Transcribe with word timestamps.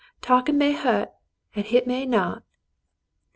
Talkin' 0.19 0.57
may 0.57 0.71
hurt, 0.73 1.11
an' 1.55 1.63
hit 1.65 1.85
may 1.85 2.07
not." 2.07 2.41